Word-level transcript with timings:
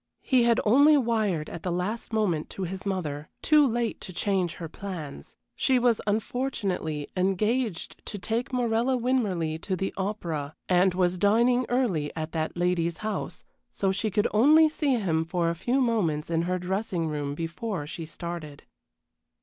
He 0.23 0.45
had 0.45 0.59
only 0.65 0.97
wired 0.97 1.47
at 1.47 1.61
the 1.61 1.71
last 1.71 2.11
moment 2.11 2.49
to 2.49 2.63
his 2.63 2.87
mother, 2.87 3.29
too 3.43 3.67
late 3.67 4.01
to 4.01 4.11
change 4.11 4.55
her 4.55 4.67
plans; 4.67 5.35
she 5.55 5.77
was 5.77 6.01
unfortunately 6.07 7.07
engaged 7.15 8.03
to 8.07 8.17
take 8.17 8.51
Morella 8.51 8.97
Winmarleigh 8.97 9.59
to 9.61 9.75
the 9.75 9.93
opera, 9.95 10.55
and 10.67 10.95
was 10.95 11.19
dining 11.19 11.67
early 11.69 12.11
at 12.15 12.31
that 12.31 12.57
lady's 12.57 12.97
house, 13.05 13.43
so 13.71 13.91
she 13.91 14.09
could 14.09 14.27
only 14.33 14.67
see 14.67 14.95
him 14.95 15.23
for 15.23 15.51
a 15.51 15.55
few 15.55 15.79
moments 15.79 16.31
in 16.31 16.41
her 16.49 16.57
dressing 16.57 17.05
room 17.07 17.35
before 17.35 17.85
she 17.85 18.03
started. 18.03 18.63